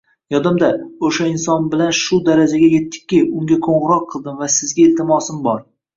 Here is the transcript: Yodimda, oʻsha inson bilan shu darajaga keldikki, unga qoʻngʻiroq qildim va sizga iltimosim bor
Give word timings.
Yodimda, 0.35 0.67
oʻsha 1.09 1.27
inson 1.31 1.67
bilan 1.75 1.93
shu 1.99 2.19
darajaga 2.29 2.69
keldikki, 2.71 3.19
unga 3.41 3.59
qoʻngʻiroq 3.69 4.09
qildim 4.15 4.41
va 4.45 4.49
sizga 4.55 4.85
iltimosim 4.87 5.45
bor 5.51 5.63